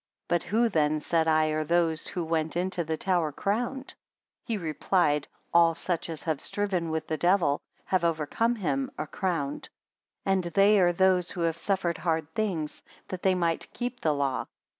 [0.29, 3.93] 28 But who then, said I, are those, who went into the tower crowned?
[4.43, 9.69] He replied, all such as having striven with the devil, have overcome him, are crowned:
[10.25, 14.47] and they are those, who have suffered hard things, that they might keep the law.